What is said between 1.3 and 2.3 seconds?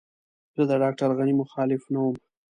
مخالف نه وم.